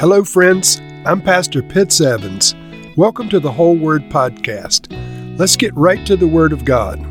[0.00, 0.80] Hello, friends.
[1.04, 2.54] I'm Pastor Pitts Evans.
[2.96, 4.86] Welcome to the Whole Word Podcast.
[5.36, 7.04] Let's get right to the Word of God.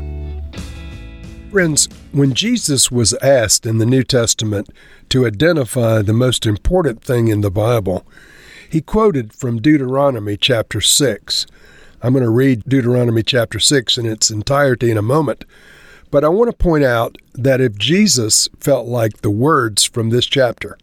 [1.50, 4.70] Friends, when Jesus was asked in the New Testament
[5.10, 8.06] to identify the most important thing in the Bible,
[8.70, 11.46] he quoted from Deuteronomy chapter 6.
[12.00, 15.44] I'm going to read Deuteronomy chapter 6 in its entirety in a moment.
[16.10, 20.24] But I want to point out that if Jesus felt like the words from this
[20.24, 20.78] chapter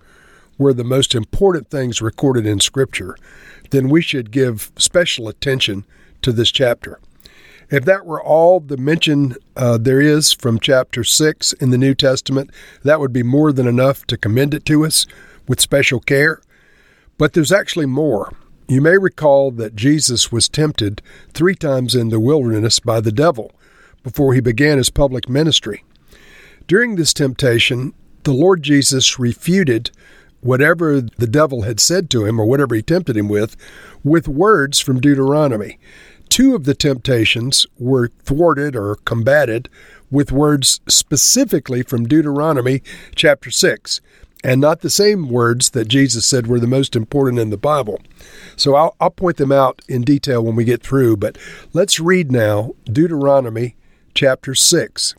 [0.58, 3.18] were the most important things recorded in Scripture,
[3.72, 5.86] then we should give special attention
[6.22, 7.00] to this chapter.
[7.70, 11.96] If that were all the mention uh, there is from chapter 6 in the New
[11.96, 12.52] Testament,
[12.84, 15.08] that would be more than enough to commend it to us
[15.48, 16.42] with special care.
[17.18, 18.34] But there's actually more.
[18.68, 21.02] You may recall that Jesus was tempted
[21.34, 23.52] three times in the wilderness by the devil
[24.04, 25.84] before he began his public ministry.
[26.68, 27.94] During this temptation,
[28.24, 29.92] the Lord Jesus refuted
[30.46, 33.58] whatever the devil had said to him or whatever he tempted him with,
[34.04, 35.80] with words from Deuteronomy.
[36.30, 39.70] Two of the temptations were thwarted or combated
[40.12, 42.84] with words specifically from Deuteronomy
[43.16, 44.02] chapter 6,
[44.44, 48.00] and not the same words that Jesus said were the most important in the Bible.
[48.56, 51.40] So I'll, I'll point them out in detail when we get through, but
[51.74, 53.76] let's read now Deuteronomy
[54.14, 55.16] chapter 6.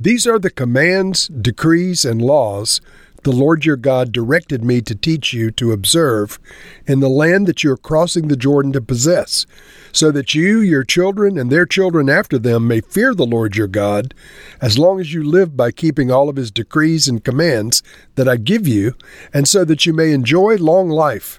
[0.00, 2.80] These are the commands, decrees, and laws
[3.28, 6.38] the Lord your God directed me to teach you to observe
[6.86, 9.44] in the land that you are crossing the Jordan to possess,
[9.92, 13.66] so that you, your children, and their children after them may fear the Lord your
[13.66, 14.14] God,
[14.62, 17.82] as long as you live by keeping all of his decrees and commands
[18.14, 18.94] that I give you,
[19.34, 21.38] and so that you may enjoy long life.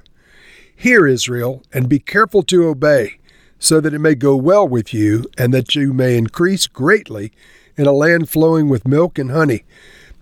[0.76, 3.18] Hear, Israel, and be careful to obey,
[3.58, 7.32] so that it may go well with you, and that you may increase greatly
[7.76, 9.64] in a land flowing with milk and honey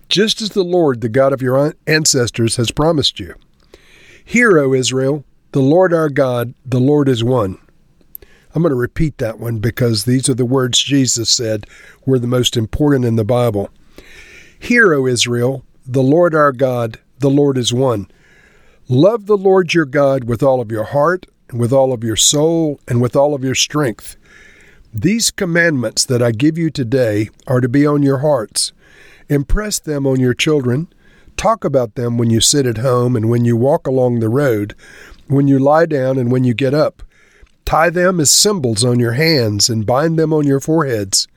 [0.08, 3.34] just as the Lord, the God of your ancestors, has promised you.
[4.24, 7.58] Hear, O Israel, the Lord our God, the Lord is one.
[8.54, 11.66] I'm going to repeat that one because these are the words Jesus said
[12.06, 13.70] were the most important in the Bible.
[14.58, 18.10] Hear, O Israel, the Lord our God, the Lord is one.
[18.88, 22.16] Love the Lord your God with all of your heart, and with all of your
[22.16, 24.16] soul, and with all of your strength.
[24.92, 28.72] These commandments that I give you today are to be on your hearts.
[29.28, 30.88] Impress them on your children.
[31.36, 34.74] Talk about them when you sit at home and when you walk along the road,
[35.26, 37.02] when you lie down and when you get up.
[37.64, 41.28] Tie them as symbols on your hands and bind them on your foreheads.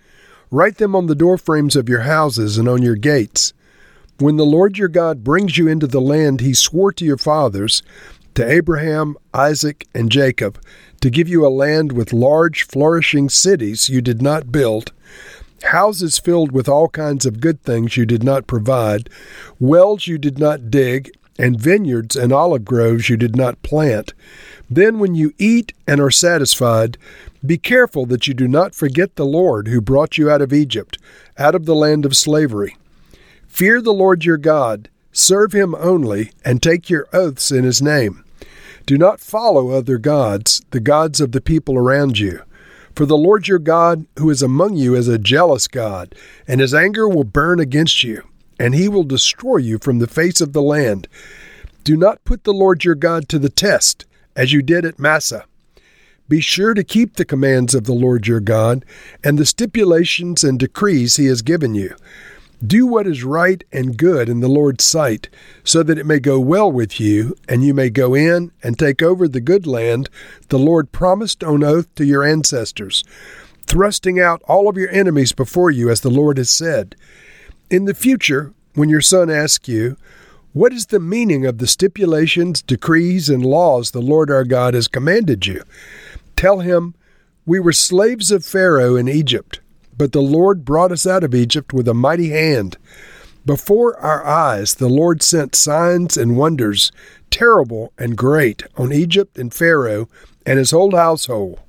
[0.50, 3.54] Write them on the doorframes of your houses and on your gates.
[4.18, 7.84] When the Lord your God brings you into the land he swore to your fathers,
[8.36, 10.62] to Abraham, Isaac, and Jacob,
[11.02, 14.94] to give you a land with large, flourishing cities you did not build,
[15.64, 19.10] houses filled with all kinds of good things you did not provide,
[19.60, 24.14] wells you did not dig, and vineyards and olive groves you did not plant.
[24.70, 26.98] Then, when you eat and are satisfied,
[27.46, 30.98] be careful that you do not forget the Lord who brought you out of Egypt,
[31.38, 32.78] out of the land of slavery.
[33.48, 38.24] Fear the Lord your God, serve him only, and take your oaths in his name.
[38.86, 42.42] Do not follow other gods, the gods of the people around you.
[43.02, 46.14] For the Lord your God, who is among you, is a jealous God,
[46.48, 48.22] and his anger will burn against you,
[48.60, 51.08] and he will destroy you from the face of the land.
[51.84, 55.46] Do not put the Lord your God to the test, as you did at Massah.
[56.30, 58.86] Be sure to keep the commands of the Lord your God,
[59.24, 61.96] and the stipulations and decrees he has given you
[62.66, 65.30] do what is right and good in the Lord's sight,
[65.64, 69.02] so that it may go well with you, and you may go in and take
[69.02, 70.10] over the good land
[70.50, 73.04] the Lord promised on oath to your ancestors,
[73.66, 76.96] thrusting out all of your enemies before you, as the Lord has said.
[77.70, 79.98] In the future, when your son asks you,
[80.54, 84.88] What is the meaning of the stipulations, decrees, and laws the Lord our God has
[84.88, 85.64] commanded you?
[86.36, 86.94] Tell him,
[87.46, 89.61] We were slaves of Pharaoh in Egypt
[90.02, 92.76] but the Lord brought us out of Egypt with a mighty hand.
[93.46, 96.92] Before our eyes, the Lord sent signs and wonders,
[97.30, 100.10] terrible and great, on Egypt and Pharaoh
[100.44, 101.60] and his whole household.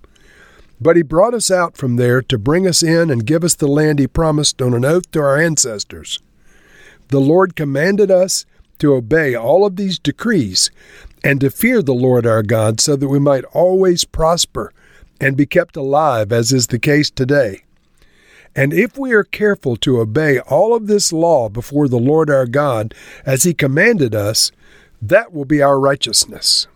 [0.81, 3.69] But he brought us out from there to bring us in and give us the
[3.69, 6.19] land he promised on an oath to our ancestors.
[7.08, 8.46] The Lord commanded us
[8.78, 10.70] to obey all of these decrees
[11.23, 14.73] and to fear the Lord our God so that we might always prosper
[15.20, 17.64] and be kept alive, as is the case today.
[18.54, 22.46] And if we are careful to obey all of this law before the Lord our
[22.46, 22.94] God
[23.25, 24.52] as he commanded us,
[25.00, 26.66] that will be our righteousness.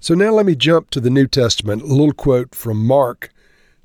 [0.00, 3.30] So now let me jump to the New Testament, a little quote from Mark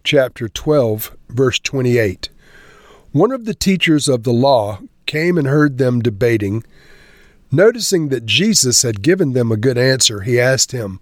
[0.04, 2.30] chapter 12, verse 28.
[3.12, 6.64] One of the teachers of the law came and heard them debating.
[7.52, 11.00] Noticing that Jesus had given them a good answer, he asked him,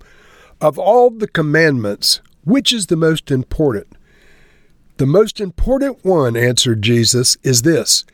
[0.59, 3.88] Of all the commandments, which is the most important?
[4.97, 8.05] The most important one, answered Jesus, is this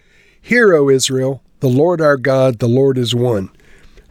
[0.41, 3.49] Hear, O Israel, the Lord our God, the Lord is one.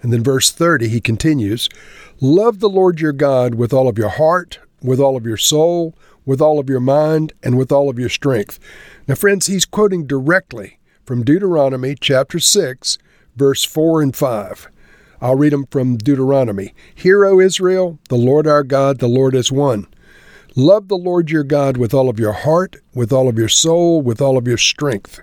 [0.02, 1.68] And then verse 30, he continues
[2.20, 5.94] Love the Lord your God with all of your heart, with all of your soul,
[6.24, 8.58] with all of your mind, and with all of your strength.
[9.06, 12.98] Now, friends, he's quoting directly from Deuteronomy chapter 6,
[13.36, 14.68] verse 4 and 5.
[15.20, 16.74] I'll read them from Deuteronomy.
[16.94, 19.86] Hear, O Israel, the Lord our God, the Lord is one.
[20.58, 24.00] Love the Lord your God with all of your heart, with all of your soul,
[24.00, 25.20] with all of your strength.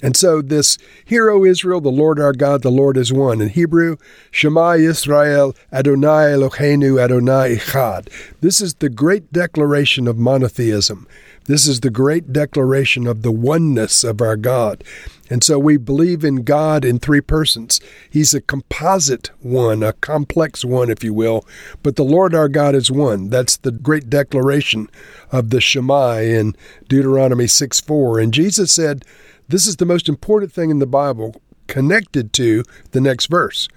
[0.00, 3.40] And so this, Hear, O Israel, the Lord our God, the Lord is one.
[3.40, 3.96] In Hebrew,
[4.30, 8.08] Shema Yisrael, Adonai Eloheinu, Adonai Echad.
[8.40, 11.08] This is the great declaration of monotheism.
[11.46, 14.82] This is the great declaration of the oneness of our God.
[15.28, 17.80] And so we believe in God in three persons.
[18.08, 21.44] He's a composite one, a complex one, if you will,
[21.82, 23.28] but the Lord our God is one.
[23.28, 24.88] That's the great declaration
[25.32, 26.54] of the Shema in
[26.88, 28.20] Deuteronomy 6 4.
[28.20, 29.04] And Jesus said,
[29.48, 32.62] This is the most important thing in the Bible connected to
[32.92, 33.68] the next verse.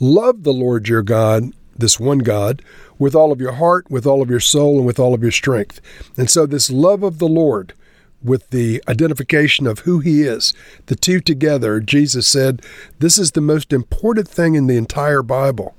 [0.00, 2.62] Love the Lord your God, this one God,
[2.98, 5.32] with all of your heart, with all of your soul, and with all of your
[5.32, 5.80] strength.
[6.16, 7.74] And so, this love of the Lord,
[8.22, 10.54] with the identification of who he is,
[10.86, 12.62] the two together, Jesus said,
[12.98, 15.74] this is the most important thing in the entire Bible.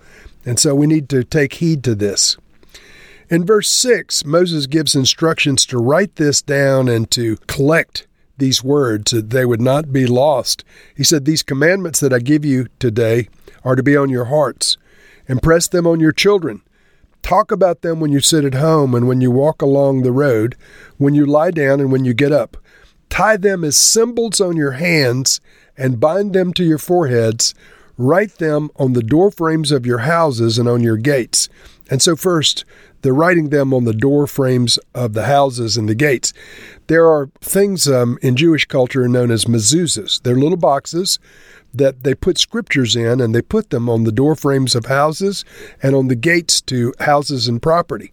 [0.45, 2.37] And so, we need to take heed to this.
[3.29, 9.11] In verse 6, Moses gives instructions to write this down and to collect these words
[9.11, 10.63] so they would not be lost.
[10.95, 13.27] He said, These commandments that I give you today
[13.65, 14.77] are to be on your hearts.
[15.27, 16.61] Impress them on your children.
[17.21, 20.55] Talk about them when you sit at home and when you walk along the road,
[20.97, 22.57] when you lie down and when you get up.
[23.09, 25.41] Tie them as symbols on your hands
[25.77, 27.53] and bind them to your foreheads.
[27.97, 31.49] Write them on the door frames of your houses and on your gates.
[31.89, 32.65] And so, first,
[33.01, 36.33] they're writing them on the door frames of the houses and the gates.
[36.87, 40.21] There are things um, in Jewish culture known as mezuzahs.
[40.21, 41.19] They're little boxes
[41.73, 45.45] that they put scriptures in and they put them on the door frames of houses
[45.81, 48.11] and on the gates to houses and property.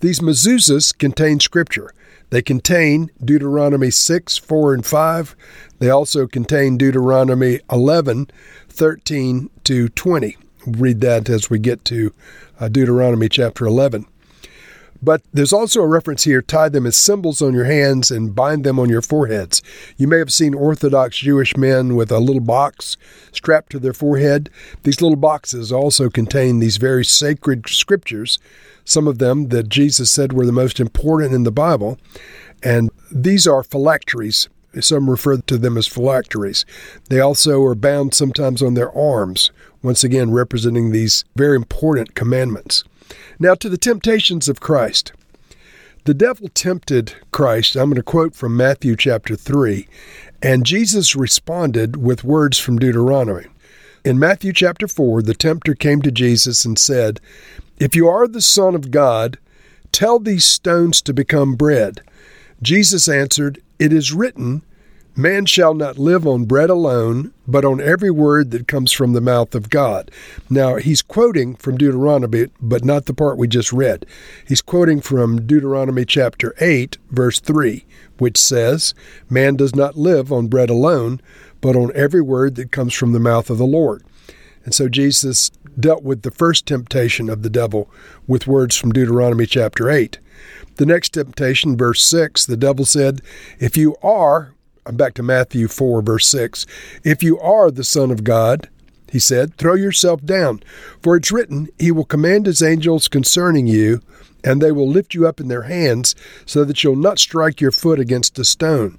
[0.00, 1.92] These mezuzahs contain scripture.
[2.30, 5.36] They contain Deuteronomy 6, 4, and 5.
[5.80, 8.30] They also contain Deuteronomy 11,
[8.70, 10.36] 13 to 20.
[10.66, 12.14] read that as we get to
[12.58, 14.06] uh, Deuteronomy chapter 11.
[15.02, 18.64] But there's also a reference here tie them as symbols on your hands and bind
[18.64, 19.60] them on your foreheads.
[19.96, 22.96] You may have seen Orthodox Jewish men with a little box
[23.32, 24.48] strapped to their forehead.
[24.84, 28.38] These little boxes also contain these very sacred scriptures,
[28.84, 31.98] some of them that Jesus said were the most important in the Bible.
[32.62, 34.48] And these are phylacteries.
[34.80, 36.64] Some refer to them as phylacteries.
[37.10, 39.50] They also are bound sometimes on their arms,
[39.82, 42.84] once again representing these very important commandments.
[43.38, 45.12] Now, to the temptations of Christ.
[46.04, 47.76] The devil tempted Christ.
[47.76, 49.86] I'm going to quote from Matthew chapter 3.
[50.42, 53.46] And Jesus responded with words from Deuteronomy.
[54.04, 57.20] In Matthew chapter 4, the tempter came to Jesus and said,
[57.78, 59.38] If you are the Son of God,
[59.92, 62.00] tell these stones to become bread.
[62.60, 64.62] Jesus answered, It is written,
[65.14, 69.20] Man shall not live on bread alone, but on every word that comes from the
[69.20, 70.10] mouth of God.
[70.48, 74.06] Now, he's quoting from Deuteronomy, but not the part we just read.
[74.48, 77.84] He's quoting from Deuteronomy chapter 8, verse 3,
[78.16, 78.94] which says,
[79.28, 81.20] Man does not live on bread alone,
[81.60, 84.02] but on every word that comes from the mouth of the Lord.
[84.64, 87.90] And so Jesus dealt with the first temptation of the devil
[88.26, 90.18] with words from Deuteronomy chapter 8.
[90.76, 93.20] The next temptation, verse 6, the devil said,
[93.58, 96.66] If you are I'm back to Matthew 4, verse 6.
[97.04, 98.68] If you are the Son of God,
[99.08, 100.62] he said, throw yourself down,
[101.00, 104.00] for it's written, He will command His angels concerning you,
[104.42, 107.70] and they will lift you up in their hands, so that you'll not strike your
[107.70, 108.98] foot against a stone.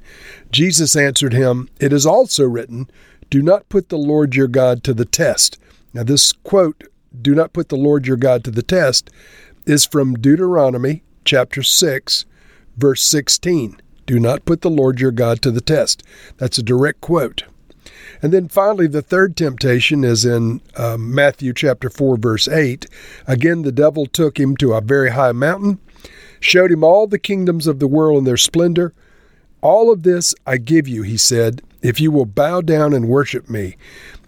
[0.52, 2.90] Jesus answered him, It is also written,
[3.30, 5.60] Do not put the Lord your God to the test.
[5.94, 6.86] Now, this quote,
[7.22, 9.10] Do not put the Lord your God to the test,
[9.66, 12.26] is from Deuteronomy chapter 6,
[12.78, 13.82] verse 16.
[14.06, 16.04] Do not put the Lord your God to the test.
[16.38, 17.44] That's a direct quote.
[18.22, 22.86] And then finally, the third temptation is in uh, Matthew chapter 4, verse 8.
[23.28, 25.80] Again, the devil took him to a very high mountain,
[26.40, 28.94] showed him all the kingdoms of the world and their splendor.
[29.62, 33.50] All of this I give you, he said, if you will bow down and worship
[33.50, 33.76] me.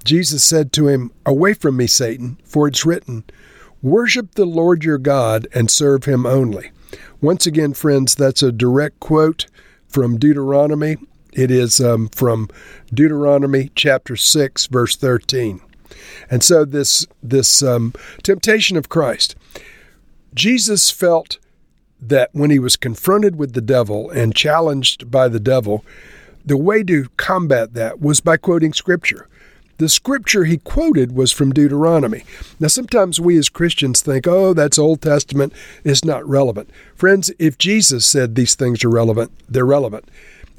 [0.04, 3.24] Jesus said to him, Away from me, Satan, for it's written,
[3.82, 6.72] Worship the Lord your God and serve him only.
[7.22, 9.48] Once again, friends, that's a direct quote
[9.88, 10.98] from Deuteronomy.
[11.34, 12.50] It is um, from
[12.94, 15.62] Deuteronomy chapter 6, verse 13.
[16.30, 19.36] And so this this um, temptation of Christ,
[20.34, 21.38] Jesus felt
[22.02, 25.84] that when he was confronted with the devil and challenged by the devil,
[26.46, 29.28] the way to combat that was by quoting scripture.
[29.78, 32.24] The scripture he quoted was from Deuteronomy.
[32.60, 35.52] Now, sometimes we as Christians think, oh, that's Old Testament,
[35.84, 36.70] it's not relevant.
[36.96, 40.08] Friends, if Jesus said these things are relevant, they're relevant.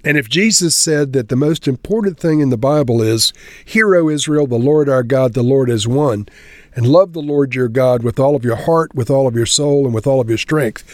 [0.05, 3.33] And if Jesus said that the most important thing in the Bible is,
[3.65, 6.29] Hear, O Israel, the Lord our God, the Lord is one,
[6.75, 9.47] and love the Lord your God with all of your heart, with all of your
[9.47, 10.85] soul, and with all of your strength,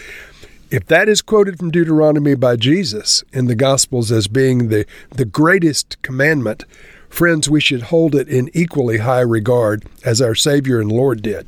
[0.71, 5.27] if that is quoted from Deuteronomy by Jesus in the Gospels as being the, the
[5.27, 6.65] greatest commandment,
[7.13, 11.47] friends, we should hold it in equally high regard as our Savior and Lord did.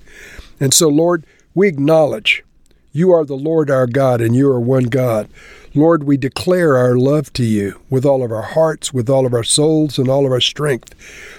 [0.61, 2.45] And so, Lord, we acknowledge
[2.93, 5.29] you are the Lord our God and you are one God.
[5.75, 9.35] Lord, we declare our love to you with all of our hearts, with all of
[9.35, 10.95] our souls, and all of our strength.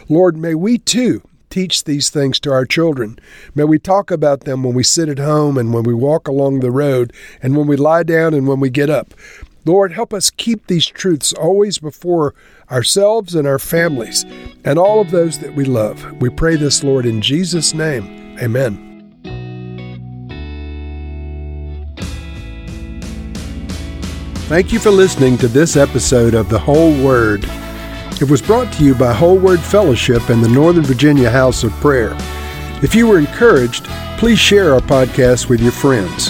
[0.10, 3.18] Lord, may we too teach these things to our children.
[3.54, 6.60] May we talk about them when we sit at home and when we walk along
[6.60, 9.14] the road and when we lie down and when we get up.
[9.66, 12.36] Lord, help us keep these truths always before
[12.70, 14.24] ourselves and our families
[14.64, 16.22] and all of those that we love.
[16.22, 18.38] We pray this, Lord, in Jesus' name.
[18.40, 18.84] Amen.
[24.48, 27.44] Thank you for listening to this episode of The Whole Word.
[28.22, 31.72] It was brought to you by Whole Word Fellowship and the Northern Virginia House of
[31.82, 32.16] Prayer.
[32.84, 33.86] If you were encouraged,
[34.20, 36.30] please share our podcast with your friends.